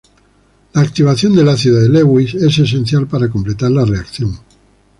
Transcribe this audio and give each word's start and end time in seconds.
La 0.73 0.81
activación 0.81 1.35
del 1.35 1.47
ácido 1.47 1.79
de 1.79 1.87
Lewis 1.87 2.33
es 2.33 2.57
esencial 2.57 3.05
para 3.05 3.29
completar 3.29 3.69
la 3.69 3.85
reacción. 3.85 4.35